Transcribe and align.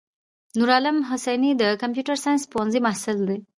نورعالم 0.57 0.97
حسیني 1.09 1.51
دکمپیوټر 1.59 2.17
ساینس 2.25 2.43
پوهنځی 2.51 2.79
محصل 2.87 3.17
ده. 3.27 3.35